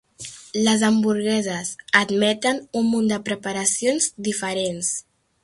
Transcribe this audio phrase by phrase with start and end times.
[0.67, 1.69] Les hamburgueses
[1.99, 4.91] admeten un munt de preparacions diferents.